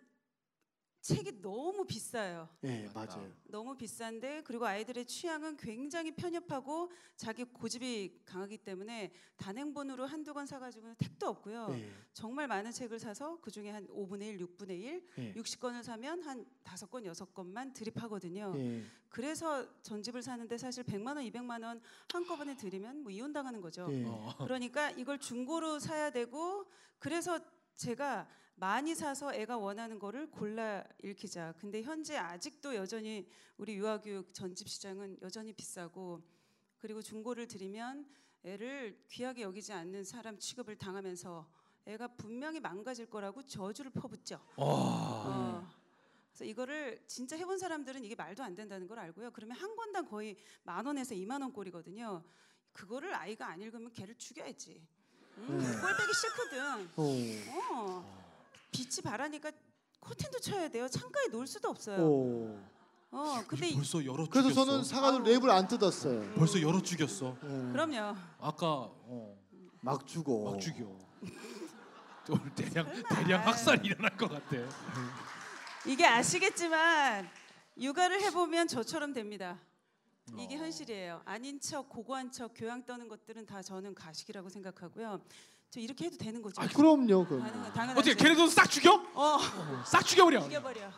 책이 1.07 1.41
너무 1.41 1.85
비싸요. 1.85 2.49
네, 2.61 2.91
맞다. 2.93 3.17
맞아요. 3.17 3.33
너무 3.45 3.77
비싼데 3.77 4.43
그리고 4.43 4.67
아이들의 4.67 5.07
취향은 5.07 5.57
굉장히 5.57 6.11
편협하고 6.11 6.91
자기 7.15 7.45
고집이 7.45 8.23
강하기 8.25 8.59
때문에 8.59 9.13
단행본으로 9.37 10.05
한두 10.05 10.35
권 10.35 10.47
사가지고는 10.47 10.97
택도 10.97 11.29
없고요. 11.29 11.69
네. 11.69 11.89
정말 12.13 12.49
많은 12.49 12.73
책을 12.73 12.99
사서 12.99 13.39
그 13.41 13.53
중에 13.53 13.71
한 13.71 13.87
5분의 13.87 14.23
1, 14.23 14.39
6분의 14.47 14.71
1, 14.71 15.09
네. 15.17 15.35
60권을 15.35 15.85
사면 15.85 16.23
한 16.25 16.45
다섯 16.65 16.91
권, 16.91 17.05
여섯 17.05 17.33
권만 17.33 17.73
드립하거든요. 17.73 18.55
네. 18.57 18.83
그래서 19.09 19.65
전집을 19.83 20.23
사는데 20.23 20.59
사실 20.59 20.83
100만 20.83 21.15
원, 21.15 21.19
200만 21.19 21.63
원 21.63 21.81
한꺼번에 22.13 22.57
드리면 22.57 23.05
뭐 23.05 23.13
이혼 23.13 23.33
당하는 23.33 23.61
거죠. 23.61 23.87
네. 23.87 24.03
어. 24.05 24.35
그러니까 24.39 24.91
이걸 24.91 25.21
중고로 25.21 25.79
사야 25.79 26.11
되고 26.11 26.67
그래서 26.99 27.39
제가 27.77 28.27
많이 28.57 28.95
사서 28.95 29.35
애가 29.35 29.59
원하는 29.59 29.99
거를 29.99 30.31
골라 30.31 30.83
읽히자. 31.03 31.55
근데 31.59 31.83
현재 31.83 32.17
아직도 32.17 32.75
여전히 32.75 33.29
우리 33.59 33.75
유아교육 33.77 34.33
전집 34.33 34.69
시장은 34.69 35.19
여전히 35.21 35.53
비싸고 35.53 36.23
그리고 36.79 37.03
중고를 37.03 37.47
드리면 37.47 38.09
애를 38.45 38.99
귀하게 39.11 39.43
여기지 39.43 39.73
않는 39.75 40.05
사람 40.05 40.39
취급을 40.39 40.77
당하면서 40.77 41.47
애가 41.85 42.09
분명히 42.17 42.59
망가질 42.59 43.11
거라고 43.11 43.43
저주를 43.43 43.91
퍼붓죠. 43.91 44.37
와. 44.57 44.65
어. 44.67 45.69
그래서 46.29 46.45
이거를 46.45 47.03
진짜 47.07 47.37
해본 47.37 47.59
사람들은 47.59 48.05
이게 48.05 48.15
말도 48.15 48.43
안 48.43 48.55
된다는 48.55 48.87
걸 48.87 48.99
알고요. 48.99 49.33
그러면 49.33 49.57
한 49.57 49.77
권당 49.77 50.07
거의 50.07 50.37
만 50.65 50.85
원에서 50.85 51.15
이만 51.15 51.43
원 51.43 51.53
꼴이거든요. 51.53 52.25
그거를 52.73 53.15
아이가 53.15 53.49
안 53.49 53.61
읽으면 53.61 53.93
걔를 53.93 54.17
죽여야지. 54.17 54.87
음, 55.39 55.59
네. 55.59 55.81
꼴 55.81 55.97
빼기 55.97 56.13
싫거든. 56.15 56.91
오. 56.97 57.75
어. 57.75 58.26
빛이 58.71 59.03
바라니까 59.03 59.51
코튼도 60.01 60.39
쳐야 60.41 60.69
돼요. 60.69 60.89
창가에 60.89 61.29
놀 61.29 61.47
수도 61.47 61.69
없어요. 61.69 61.99
오. 62.01 62.59
어, 63.11 63.43
근데 63.49 63.69
이- 63.69 63.75
벌써 63.75 64.05
열어 64.05 64.27
그래서 64.29 64.49
죽였어. 64.51 64.65
저는 64.65 64.85
사과를 64.85 65.19
아우. 65.21 65.25
랩을 65.25 65.49
안 65.51 65.69
뜯었어요. 65.69 66.35
벌써 66.35 66.61
열어 66.61 66.81
죽였어. 66.83 67.37
네. 67.43 67.73
그럼요. 67.73 68.17
아까 68.41 68.67
어, 68.67 69.37
막 69.81 70.07
죽어. 70.07 70.51
막 70.51 70.61
죽여. 70.61 70.85
또 72.27 72.35
오늘 72.35 72.55
대량 72.55 72.87
대량 73.09 73.47
학살이 73.47 73.87
일어날 73.89 74.17
것 74.17 74.29
같아. 74.29 74.57
이게 75.87 76.05
아시겠지만 76.05 77.29
육아를 77.79 78.21
해보면 78.23 78.67
저처럼 78.69 79.13
됩니다. 79.13 79.59
이게 80.35 80.57
어. 80.57 80.59
현실이에요. 80.59 81.23
아닌 81.25 81.61
척, 81.61 81.89
고고한 81.89 82.33
척, 82.33 82.53
교양 82.55 82.85
떠는 82.85 83.07
것들은 83.09 83.47
다 83.47 83.63
저는 83.63 83.95
가식이라고 83.95 84.49
생각하고요. 84.49 85.21
저 85.71 85.81
이렇게 85.81 86.07
해도 86.07 86.17
되는 86.17 86.43
거죠. 86.43 86.61
아, 86.61 86.67
그럼요, 86.69 87.27
그럼. 87.27 87.43
가능한- 87.45 87.73
당연하죠. 87.73 88.01
어떻게 88.01 88.15
걔네도 88.15 88.47
싹 88.49 88.67
죽여? 88.69 88.95
어, 89.15 89.39
싹 89.87 90.03
죽여버려. 90.05 90.43
죽여버려. 90.43 90.91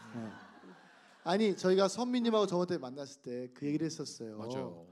아니 1.24 1.54
저희가 1.56 1.88
선미님하고 1.88 2.46
저번에 2.46 2.78
만났을 2.78 3.20
때 3.22 3.48
그 3.52 3.66
얘기를 3.66 3.84
했었어요. 3.86 4.38
맞아요. 4.38 4.86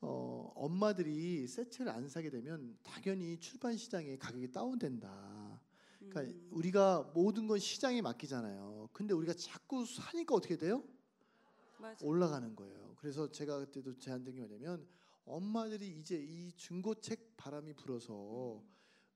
어, 0.00 0.50
엄마들이 0.56 1.46
새 1.46 1.68
책을 1.68 1.92
안 1.92 2.08
사게 2.08 2.30
되면 2.30 2.76
당연히 2.82 3.38
출판 3.38 3.76
시장의 3.76 4.18
가격이 4.18 4.50
다운된다. 4.50 5.60
그러니까 6.00 6.22
음, 6.22 6.48
우리가 6.50 7.12
모든 7.14 7.46
건 7.46 7.60
시장에 7.60 8.02
맡기잖아요. 8.02 8.88
근데 8.92 9.14
우리가 9.14 9.34
자꾸 9.34 9.86
사니까 9.86 10.34
어떻게 10.34 10.56
돼요? 10.56 10.82
맞아. 11.82 12.06
올라가는 12.06 12.54
거예요. 12.56 12.94
그래서 12.98 13.30
제가 13.30 13.58
그때도 13.58 13.98
제안된 13.98 14.36
게 14.36 14.44
뭐냐면 14.44 14.86
엄마들이 15.24 15.88
이제 15.98 16.16
이 16.16 16.52
중고책 16.56 17.36
바람이 17.36 17.74
불어서 17.74 18.62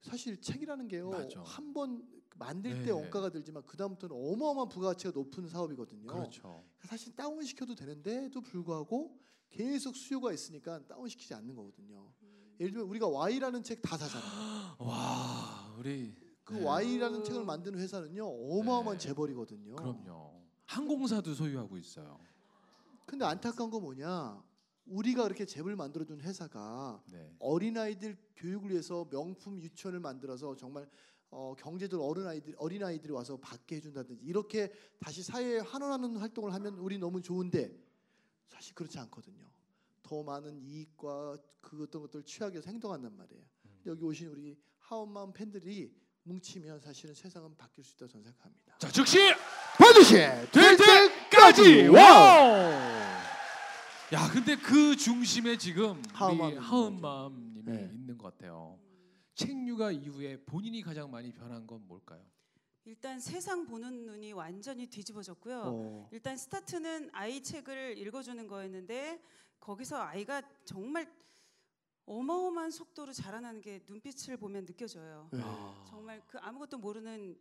사실 0.03 0.41
책이라는 0.41 0.89
게요. 0.89 1.11
한 1.45 1.73
번 1.73 2.07
만들 2.39 2.71
네. 2.75 2.85
때 2.85 2.91
원가가 2.91 3.31
들지만 3.31 3.63
그 3.65 3.77
다음부터는 3.79 4.15
어마어마한 4.15 4.69
부가가치가 4.69 5.11
높은 5.15 5.49
사업이거든요. 5.49 6.07
그렇죠. 6.07 6.65
사실 6.85 7.15
다운 7.17 7.43
시켜도 7.43 7.75
되는데도 7.75 8.41
불구하고 8.43 9.19
계속 9.49 9.97
수요가 9.97 10.33
있으니까 10.35 10.87
다운 10.87 11.09
시키지 11.09 11.33
않는 11.35 11.55
거거든요. 11.55 12.13
예를 12.61 12.73
들면 12.73 12.89
우리가 12.91 13.09
Y라는 13.09 13.63
책 13.63 13.81
다 13.81 13.97
사잖아요. 13.97 14.77
와 14.81 15.75
우리 15.79 16.15
그 16.45 16.55
네. 16.55 16.65
Y라는 16.65 17.25
책을 17.25 17.45
만드는 17.45 17.79
회사는요 17.79 18.27
어마어마한 18.27 18.99
네. 18.99 19.09
재벌이거든요. 19.09 19.77
그럼요. 19.77 20.43
항공사도 20.67 21.33
소유하고 21.35 21.79
있어요. 21.79 22.19
근데 23.07 23.25
안타까운 23.25 23.71
건 23.71 23.83
뭐냐? 23.83 24.43
우리가 24.87 25.25
그렇게 25.25 25.47
잽을 25.47 25.77
만들어준 25.77 26.21
회사가 26.21 27.03
네. 27.11 27.35
어린아이들 27.39 28.17
교육을 28.37 28.71
위해서 28.71 29.09
명품 29.11 29.61
유치원을 29.61 30.01
만들어서 30.01 30.55
정말 30.57 30.89
어, 31.31 31.55
경제적으로 31.59 32.09
어린아이들 32.09 32.55
어린아이들이 32.57 33.13
와서 33.13 33.37
받게 33.37 33.77
해준다든지 33.77 34.25
이렇게 34.25 34.73
다시 35.01 35.23
사회에 35.23 35.59
환원하는 35.59 36.17
활동을 36.17 36.53
하면 36.55 36.75
우리 36.79 36.99
너무 36.99 37.21
좋은데 37.21 37.77
사실 38.47 38.75
그렇지 38.75 38.99
않거든요. 39.01 39.45
더 40.03 40.23
많은 40.23 40.61
이익과 40.63 41.37
그 41.61 41.83
어떤 41.83 42.03
것들을 42.03 42.25
취하기 42.25 42.55
위해서 42.55 42.71
행동한단 42.71 43.17
말이에요. 43.17 43.43
여기 43.87 44.05
오신 44.05 44.29
우리 44.29 44.57
하은맘 44.79 45.33
팬들이 45.33 45.93
뭉치면 46.23 46.81
사실은 46.81 47.15
세상은 47.15 47.57
바뀔 47.57 47.85
수 47.85 47.95
있다고 47.95 48.13
저는 48.13 48.25
생각합니다. 48.25 48.79
자 48.79 48.89
즉시 48.91 49.19
반드시 49.79 50.15
될 50.15 50.77
때까지 50.77 51.89
와우. 51.89 52.96
야 54.17 54.31
근데 54.33 54.57
그 54.57 54.97
중심에 54.97 55.59
지금 55.59 56.03
우리 56.33 56.57
하은맘님이 56.57 57.71
네. 57.71 57.91
있는 57.93 58.17
것 58.17 58.33
같아요. 58.33 58.79
책육아 59.35 59.93
이후에 59.93 60.43
본인이 60.43 60.81
가장 60.81 61.11
많이 61.11 61.31
변한 61.35 61.67
건 61.67 61.87
뭘까요? 61.87 62.25
일단 62.87 63.21
세상 63.21 63.67
보는 63.67 64.07
눈이 64.07 64.33
완전히 64.33 64.87
뒤집어졌고요. 64.87 65.63
어, 65.67 66.09
일단 66.13 66.35
스타트는 66.35 67.11
아이 67.13 67.43
책을 67.43 67.99
읽어주는 67.99 68.47
거였는데 68.47 69.21
거기서 69.61 70.01
아이가 70.01 70.41
정말 70.65 71.13
어마어마한 72.07 72.71
속도로 72.71 73.13
자라나는 73.13 73.61
게 73.61 73.83
눈빛을 73.87 74.39
보면 74.39 74.65
느껴져요. 74.65 75.29
네. 75.31 75.43
아. 75.45 75.85
정말 75.91 76.23
그 76.27 76.39
아무것도 76.39 76.79
모르는 76.79 77.39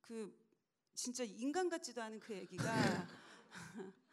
그 0.00 0.34
진짜 0.94 1.22
인간 1.22 1.68
같지도 1.68 2.00
않은 2.00 2.18
그 2.18 2.32
애기가 2.32 2.64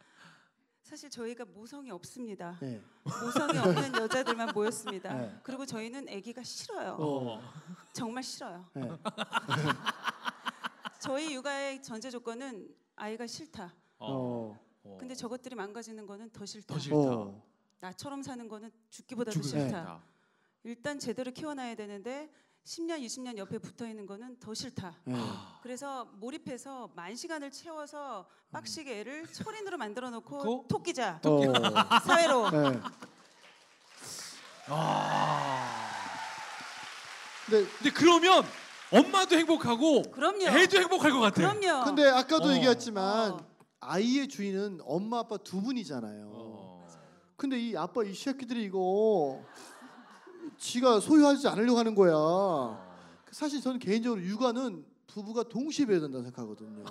사실 0.92 1.10
저희가 1.10 1.46
모성이 1.46 1.90
없습니다. 1.90 2.58
네. 2.60 2.82
모성이 3.06 3.58
없는 3.58 3.94
여자들만 3.96 4.52
모였습니다. 4.54 5.14
네. 5.14 5.40
그리고 5.42 5.66
저희는 5.66 6.10
아기가 6.10 6.44
싫어요. 6.44 6.98
어. 7.00 7.42
정말 7.94 8.22
싫어요. 8.22 8.70
네. 8.74 8.90
저희 11.00 11.34
육아의 11.34 11.82
전제 11.82 12.10
조건은 12.12 12.76
아이가 12.98 13.26
싫다. 13.26 13.74
어. 14.00 14.60
어. 14.84 14.98
근데 15.00 15.16
저것들이 15.16 15.56
망가지는 15.56 16.06
거는 16.06 16.30
더 16.32 16.46
싫다. 16.46 16.74
더 16.74 16.78
싫다. 16.78 16.98
어. 16.98 17.42
나처럼 17.80 18.22
사는 18.22 18.46
거는 18.50 18.70
죽기보다 18.90 19.32
더 19.32 19.40
죽을 19.40 19.48
싫다. 19.48 19.64
싫다. 19.66 20.04
일단 20.64 21.00
제대로 21.00 21.32
키워놔야 21.32 21.76
되는데 21.76 22.30
10년, 22.65 23.03
20년 23.03 23.38
옆에 23.38 23.58
붙어 23.58 23.88
있는 23.88 24.06
거는 24.06 24.38
더 24.39 24.53
싫다. 24.53 24.96
네. 25.06 25.15
그래서 25.63 26.06
몰입해서 26.20 26.91
만 26.96 27.15
시간을 27.15 27.51
채워서 27.51 28.27
빡시게 28.51 29.00
애를 29.00 29.27
철인으로 29.27 29.77
만들어 29.77 30.10
놓고 30.10 30.38
고? 30.38 30.65
토끼자 30.70 31.20
어. 31.25 32.00
사회로 32.06 32.50
네. 32.51 32.80
아. 34.68 35.89
근데 37.46 37.68
근데 37.77 37.89
그러면 37.91 38.44
엄마도 38.91 39.36
행복하고 39.38 40.03
그럼요. 40.12 40.44
애도 40.48 40.77
행복할 40.77 41.12
것 41.12 41.20
같아. 41.20 41.36
그럼요. 41.53 41.86
근데 41.86 42.08
아까도 42.08 42.50
어. 42.50 42.53
얘기했지만 42.53 43.32
어. 43.32 43.51
아이의 43.80 44.27
주인은 44.27 44.80
엄마 44.84 45.20
아빠 45.20 45.38
두 45.38 45.62
분이잖아요. 45.62 46.30
어. 46.32 46.88
근데 47.36 47.60
이 47.60 47.75
아빠 47.75 48.03
이 48.03 48.13
새끼들이 48.13 48.63
이거 48.63 49.44
지가 50.62 51.00
소유하지 51.00 51.48
않으려고 51.48 51.80
하는 51.80 51.96
거야. 51.96 52.13
사실 53.32 53.60
저는 53.62 53.80
개인적으로 53.80 54.22
육아는 54.22 54.86
부부가 55.08 55.44
동시에 55.44 55.86
배워야 55.88 56.01
된다고 56.01 56.24
생각하거든요. 56.24 56.84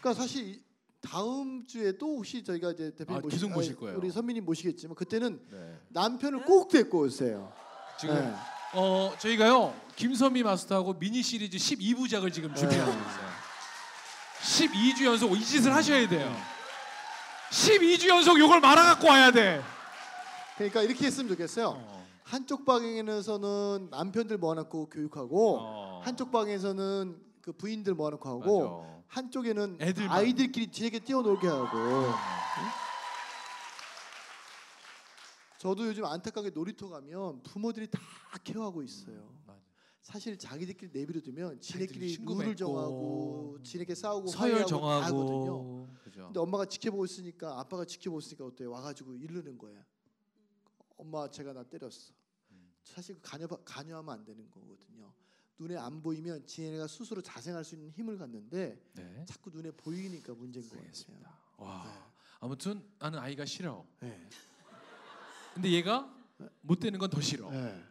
그러니까 0.00 0.22
사실 0.22 0.44
이- 0.48 0.62
다음 1.00 1.64
주에 1.66 1.96
또 1.98 2.16
혹시 2.18 2.42
저희가 2.44 2.70
이제 2.72 2.92
대표님 2.94 3.18
아, 3.18 3.20
모시, 3.20 3.36
계속 3.36 3.50
모실 3.50 3.76
거예요. 3.76 3.98
우리 3.98 4.10
선민님 4.10 4.44
모시겠지만 4.44 4.94
그때는 4.94 5.40
네. 5.50 5.78
남편을 5.88 6.40
네? 6.40 6.44
꼭 6.44 6.68
데리고 6.68 7.00
오세요. 7.00 7.52
지금 7.98 8.14
네. 8.14 8.34
어 8.74 9.12
저희가요 9.18 9.74
김선미 9.96 10.42
마스터하고 10.42 10.98
미니 10.98 11.22
시리즈 11.22 11.56
12부작을 11.56 12.32
지금 12.32 12.54
준비하고 12.54 12.90
네. 12.92 12.98
있어요. 12.98 13.28
12주 14.68 15.04
연속 15.04 15.32
이 15.36 15.44
짓을 15.44 15.72
하셔야 15.74 16.08
돼요. 16.08 16.34
12주 17.50 18.08
연속 18.08 18.38
요걸 18.38 18.60
말아 18.60 18.82
갖고 18.82 19.08
와야 19.08 19.30
돼. 19.30 19.62
그러니까 20.56 20.82
이렇게 20.82 21.06
했으면 21.06 21.28
좋겠어요. 21.28 21.68
어. 21.68 22.06
한쪽 22.24 22.66
방에서는 22.66 23.88
남편들 23.90 24.36
모아놓고 24.38 24.90
교육하고 24.90 25.58
어. 25.60 26.00
한쪽 26.04 26.30
방에서는 26.30 27.18
그 27.40 27.52
부인들 27.52 27.94
모아놓고 27.94 28.28
하고 28.28 28.82
맞아. 28.82 28.98
한쪽에는 29.08 29.78
애들만. 29.80 30.18
아이들끼리 30.18 30.66
뒤에게 30.66 30.98
뛰어놀게 30.98 31.46
하고 31.48 32.12
저도 35.58 35.86
요즘 35.86 36.04
안타깝게 36.04 36.50
놀이터 36.50 36.88
가면 36.88 37.42
부모들이 37.42 37.90
다 37.90 37.98
케어하고 38.44 38.82
있어요. 38.82 39.32
맞아. 39.46 39.58
사실 40.02 40.38
자기들끼리 40.38 40.90
내버려두면 40.92 41.60
지네끼리 41.60 42.12
친구 42.14 42.40
룰을 42.40 42.56
정하고 42.56 43.58
지네끼리 43.62 43.94
싸우고 43.96 44.28
서열 44.28 44.62
하 44.62 45.08
그죠. 46.18 46.26
근데 46.26 46.40
엄마가 46.40 46.64
지켜보고 46.66 47.04
있으니까 47.04 47.60
아빠가 47.60 47.84
지켜보고 47.84 48.18
있으니까 48.20 48.44
어때요? 48.46 48.70
와가지고 48.72 49.14
이르는 49.14 49.56
거야. 49.56 49.84
엄마 50.96 51.30
제가 51.30 51.52
나 51.52 51.62
때렸어. 51.62 52.12
음. 52.50 52.72
사실 52.82 53.14
그 53.14 53.20
간여 53.22 53.46
간여하면 53.46 54.12
안 54.12 54.24
되는 54.24 54.50
거거든요. 54.50 55.12
눈에 55.58 55.76
안 55.76 56.02
보이면 56.02 56.44
지네가 56.46 56.86
스스로 56.88 57.20
자생할 57.22 57.64
수 57.64 57.74
있는 57.76 57.90
힘을 57.90 58.18
갖는데 58.18 58.80
네. 58.94 59.24
자꾸 59.26 59.50
눈에 59.50 59.70
보이니까 59.72 60.34
문제인 60.34 60.68
거예요. 60.68 60.84
와. 61.58 62.12
아무튼 62.40 62.84
나는 62.98 63.18
아이가 63.18 63.44
싫어. 63.44 63.84
네. 64.00 64.28
근데 65.54 65.70
얘가 65.72 66.12
못 66.60 66.78
되는 66.78 66.98
건 66.98 67.10
더 67.10 67.20
싫어. 67.20 67.50
네. 67.50 67.84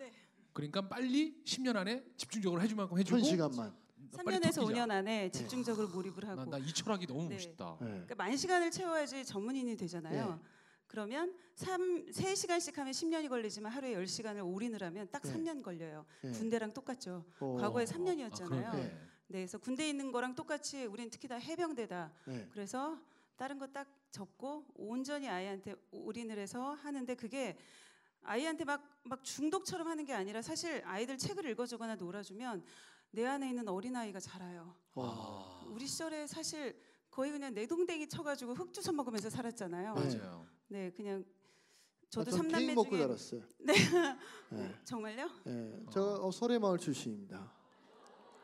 그러니까 0.54 0.88
빨리 0.88 1.42
10년 1.44 1.76
안에 1.76 2.04
집중적으로 2.18 2.62
해줄 2.62 2.76
만큼 2.78 2.98
해주고 2.98 3.18
한 3.18 3.24
시간만. 3.24 3.87
빨리 4.12 4.38
3년에서 4.38 4.56
토끼자. 4.62 4.86
5년 4.86 4.92
안에 4.92 5.30
집중적으로 5.32 5.88
몰입을 5.90 6.28
하고 6.28 6.46
나, 6.46 6.58
나 6.58 6.58
이 6.58 6.74
철학이 6.74 7.06
너무 7.08 7.24
네. 7.28 7.36
멋있다. 7.36 7.78
네. 7.82 7.88
그러니까 7.88 8.16
만 8.16 8.36
시간을 8.36 8.72
채워야지 8.72 9.26
전문인이 9.26 9.76
되잖아요. 9.78 10.36
네. 10.36 10.42
그러면 10.88 11.36
3, 11.56 12.06
3시간씩 12.12 12.76
하면 12.76 12.94
10년이 12.94 13.28
걸리지만 13.30 13.72
하루에 13.72 13.96
10시간을 13.96 14.46
올인을 14.46 14.82
하면 14.84 15.08
딱 15.12 15.22
네. 15.24 15.34
3년 15.34 15.62
걸려요. 15.62 16.06
네. 16.22 16.32
군대랑 16.32 16.74
똑같죠. 16.74 17.26
어. 17.40 17.58
과거에 17.60 17.84
아, 17.84 17.86
3년이었잖아요. 17.86 18.48
그러네. 18.50 18.72
네. 18.78 18.84
네, 19.30 19.40
그래서 19.40 19.58
군대에 19.58 19.90
있는 19.90 20.12
거랑 20.14 20.36
똑같이 20.36 20.86
우리는 20.86 21.10
특히 21.10 21.28
다 21.28 21.36
해병대다. 21.36 22.12
네. 22.28 22.48
그래서 22.52 22.98
다른 23.36 23.58
거 23.60 23.68
딱 23.68 23.88
접고 24.10 24.66
온전히 24.76 25.28
아이한테 25.28 25.76
올인을 25.92 26.40
해서 26.40 26.72
하는데 26.76 27.14
그게 27.16 27.58
아이한테 28.24 28.64
막, 28.64 28.82
막 29.04 29.24
중독처럼 29.24 29.88
하는 29.88 30.06
게 30.06 30.14
아니라 30.14 30.42
사실 30.42 30.82
아이들 30.86 31.18
책을 31.18 31.46
읽어주거나 31.50 31.96
놀아주면 31.96 32.64
내 33.12 33.26
안에 33.26 33.50
있는 33.50 33.68
어린아이가 33.68 34.20
자라요. 34.20 34.76
어. 34.96 35.62
아, 35.64 35.66
우리 35.70 35.88
시절에 35.88 36.28
사실 36.28 36.80
거의 37.10 37.32
그냥 37.32 37.54
내동댕이 37.54 38.08
쳐가지고 38.10 38.54
흙 38.54 38.74
주워 38.74 38.94
먹으면서 38.94 39.30
살았잖아요. 39.30 39.94
네. 39.96 40.18
맞아요. 40.18 40.46
네, 40.68 40.92
그냥 40.92 41.26
저도 42.10 42.32
삼남매 42.32 42.74
먹고 42.76 42.90
중에 42.92 43.02
자랐어요. 43.02 43.42
네. 43.60 43.74
네. 44.52 44.76
정말요? 44.86 45.30
네. 45.46 45.86
저 45.92 46.20
어, 46.22 46.32
설해마을 46.32 46.78
출신입니다. 46.78 47.52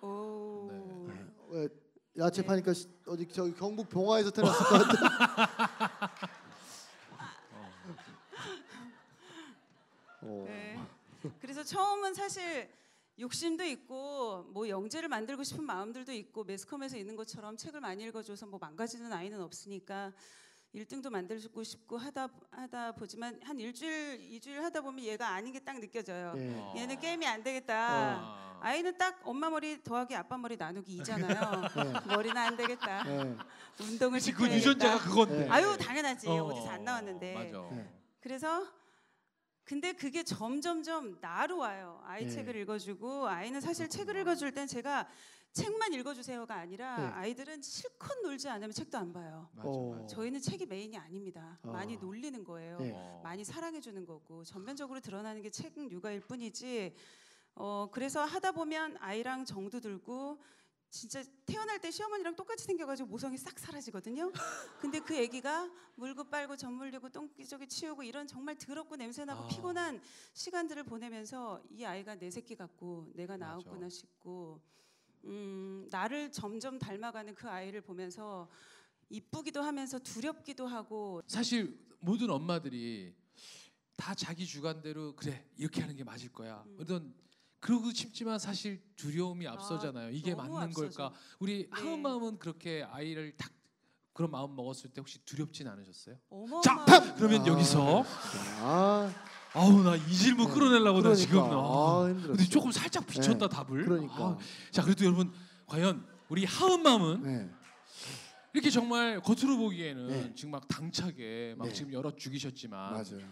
오. 0.02 0.68
네. 0.70 1.14
네. 1.14 1.26
왜 1.50 1.70
야채 2.18 2.42
네. 2.42 2.48
파니까 2.48 2.74
시- 2.74 2.88
어디 3.08 3.28
저기 3.28 3.54
경북 3.54 3.90
봉화에서 3.90 4.32
태어났을 4.32 4.66
것 4.66 4.88
같아. 4.88 6.22
어. 10.22 10.46
네. 10.48 10.80
그래서 11.40 11.64
처음은 11.64 12.14
사실 12.14 12.70
욕심도 13.20 13.64
있고 13.66 14.44
뭐 14.54 14.68
영재를 14.68 15.08
만들고 15.10 15.44
싶은 15.44 15.64
마음들도 15.64 16.12
있고 16.14 16.44
매스컴에서 16.44 16.98
있는 16.98 17.16
것처럼 17.16 17.56
책을 17.58 17.80
많이 17.80 18.04
읽어줘서 18.06 18.48
뭐 18.48 18.58
망가지는 18.60 19.14
아이는 19.14 19.40
없으니까 19.42 20.12
1등도 20.74 21.12
만들고 21.12 21.64
싶고 21.64 21.98
하다 21.98 22.28
하다 22.50 22.94
보지만 22.94 23.40
한 23.44 23.60
일주일 23.60 24.20
이주일 24.20 24.64
하다 24.64 24.82
보면 24.82 25.06
얘가 25.06 25.28
아닌 25.30 25.54
게 25.54 25.60
딱 25.60 25.80
느껴져요. 25.80 26.34
네. 26.34 26.56
어. 26.60 26.74
얘는 26.76 27.00
게임이 27.00 27.28
안 27.28 27.44
되겠다. 27.44 27.76
아. 28.20 28.58
아이는 28.62 28.98
딱 28.98 29.22
엄마 29.26 29.50
머리 29.52 29.84
더하기 29.84 30.16
아빠 30.16 30.36
머리 30.38 30.58
나누기 30.58 30.94
이잖아요. 30.96 31.62
네. 31.76 31.94
머리는 32.10 32.36
안 32.36 32.58
되겠다. 32.58 33.04
네. 33.04 33.38
운동을 33.80 34.18
그치 34.18 34.32
그. 34.32 34.50
유전자가 34.52 34.98
그건데. 34.98 35.40
네. 35.46 35.50
아유 35.50 35.78
당연하지 35.80 36.28
어, 36.30 36.44
어디서 36.46 36.70
안 36.70 36.84
나왔는데. 36.84 37.34
맞아. 37.36 37.70
네. 37.76 37.94
그래서 38.20 38.66
근데 39.66 39.94
그게 39.94 40.24
점점점 40.24 41.18
나로 41.22 41.60
와요. 41.60 42.02
아이 42.06 42.26
네. 42.26 42.30
책을 42.30 42.56
읽어주고 42.58 43.28
아이는 43.28 43.62
사실 43.62 43.88
책을 43.90 44.16
읽어줄 44.18 44.52
땐 44.52 44.68
제가 44.68 45.08
책만 45.54 45.94
읽어주세요가 45.94 46.56
아니라 46.56 46.98
네. 46.98 47.06
아이들은 47.14 47.62
실컷 47.62 48.20
놀지 48.24 48.50
않으면 48.50 48.72
책도 48.72 48.98
안 48.98 49.14
봐요. 49.14 49.50
맞아, 49.54 49.70
어. 49.70 49.92
맞아. 49.94 50.08
저희는 50.08 50.42
책이 50.42 50.66
메인이 50.66 50.98
아닙니다. 50.98 51.60
아. 51.64 51.68
많이 51.70 51.96
놀리는 51.98 52.44
거예요. 52.44 52.80
네. 52.80 52.92
어. 52.94 53.22
많이 53.24 53.44
사랑해 53.46 53.80
주는 53.80 54.06
거고 54.06 54.44
전면적으로 54.44 55.00
드러나는 55.00 55.42
게 55.42 55.50
책 55.50 55.78
육아일 55.92 56.22
뿐이지. 56.22 56.94
어 57.56 57.88
그래서 57.92 58.24
하다 58.26 58.52
보면 58.54 58.98
아이랑 59.00 59.46
정도 59.46 59.80
들고 59.80 60.42
진짜 60.94 61.24
태어날 61.48 61.82
때 61.82 61.90
시어머니랑 61.90 62.36
똑같이 62.36 62.64
생겨가지고 62.66 63.10
모성이 63.10 63.36
싹 63.36 63.58
사라지거든요. 63.58 64.32
근데 64.80 65.00
그 65.00 65.18
아기가 65.18 65.68
물고 65.96 66.24
빨고 66.24 66.56
젖 66.56 66.70
물리고 66.70 67.10
똥기저기 67.10 67.68
치우고 67.68 68.04
이런 68.04 68.28
정말 68.28 68.56
더럽고 68.56 68.96
냄새나고 68.96 69.46
아. 69.46 69.48
피곤한 69.48 70.00
시간들을 70.34 70.84
보내면서 70.84 71.64
이 71.72 71.84
아이가 71.84 72.14
내 72.14 72.30
새끼 72.30 72.56
같고 72.56 73.12
내가. 73.16 73.38
나왔구나 73.38 73.90
싶고 73.90 74.62
음, 75.24 75.88
나를 75.90 76.32
점점 76.32 76.78
닮아가는 76.78 77.34
그 77.34 77.50
아이를 77.50 77.82
보면서 77.82 78.48
이쁘기도 79.10 79.64
하면서 79.64 79.98
두렵기도 79.98 80.68
하고 80.68 81.24
사실 81.26 81.76
모든 82.02 82.30
엄마들이 82.30 83.16
다 83.98 84.14
자기 84.14 84.46
주관대로 84.46 85.16
그래 85.16 85.50
이렇게 85.58 85.82
하는 85.82 85.96
게 85.96 86.04
맞을 86.04 86.32
거야. 86.32 86.64
음. 86.68 86.78
어떤 86.80 87.16
그러고 87.64 87.92
싶지만 87.94 88.38
사실 88.40 88.82
두려움이 88.98 89.48
앞서잖아요. 89.48 90.10
이게 90.12 90.36
너무 90.36 90.52
맞는 90.56 90.68
앞서죠. 90.68 90.90
걸까? 90.98 91.16
우리 91.40 91.60
네. 91.64 91.68
하은 91.72 92.02
마음은 92.02 92.38
그렇게 92.38 92.84
아이를 92.84 93.34
딱 93.38 93.50
그런 94.12 94.32
마음 94.32 94.54
먹었을 94.54 94.90
때 94.90 95.00
혹시 95.00 95.20
두렵진 95.24 95.70
않으셨어요? 95.70 96.18
어마어마. 96.30 96.62
자, 96.62 96.84
팝! 96.84 97.16
그러면 97.16 97.42
아, 97.44 97.46
여기서 97.48 98.04
아, 98.60 99.14
아우 99.54 99.82
나 99.82 99.96
이 99.96 100.14
질문 100.14 100.48
네. 100.48 100.54
끌어내려고 100.54 100.98
나 100.98 101.04
그러니까. 101.04 101.16
지금 101.16 101.40
아, 101.40 101.46
아, 101.46 102.06
힘들었어요. 102.10 102.36
근데 102.36 102.44
조금 102.50 102.72
살짝 102.74 103.08
비쳤다 103.08 103.48
네. 103.48 103.56
답을. 103.56 103.86
그러니까. 103.86 104.14
아, 104.14 104.38
자 104.72 104.84
그래도 104.84 105.06
여러분 105.06 105.32
과연 105.66 106.06
우리 106.28 106.44
하은 106.44 106.84
마음은 106.84 107.24
네. 107.24 107.50
이렇게 108.52 108.70
정말 108.72 109.22
겉으로 109.22 109.58
보기에는 109.58 110.08
네. 110.10 110.34
지금 110.36 110.52
막 110.52 110.68
당차게 110.68 111.56
막 111.58 111.70
네. 111.70 111.74
지금 111.74 111.94
열어 111.94 112.14
죽이셨지만 112.14 112.92
맞아요. 112.92 113.26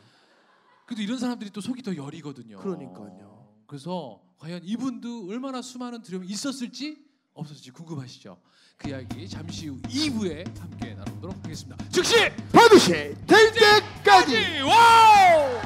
그래도 0.85 1.01
이런 1.01 1.17
사람들이 1.19 1.49
또 1.51 1.59
속이 1.59 1.83
더 1.83 1.93
여리거든요. 1.97 2.57
그러니까요. 2.59 3.40
그래서 3.71 4.19
과연 4.37 4.59
이분도 4.65 5.29
얼마나 5.29 5.61
수많은 5.61 6.01
두려움이 6.01 6.27
있었을지 6.27 6.97
없었을지 7.33 7.71
궁금하시죠? 7.71 8.37
그 8.75 8.89
이야기 8.89 9.29
잠시 9.29 9.69
후 9.69 9.81
2부에 9.83 10.59
함께 10.59 10.93
나눠보도록 10.93 11.37
하겠습니다. 11.37 11.77
즉시 11.89 12.15
반드시 12.51 12.91
될 13.25 13.53
때까지 13.53 14.59
와우! 14.59 15.61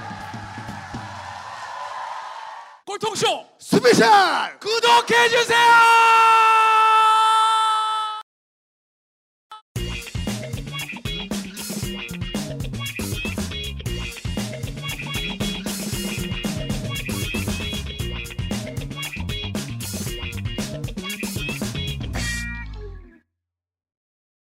꼴통쇼 2.86 3.26
스페셜 3.58 4.60
구독해 4.60 5.28
주세요. 5.30 6.45